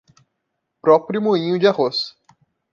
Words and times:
Próprio 0.81 1.21
moinho 1.21 1.59
de 1.59 1.67
arroz 1.67 2.15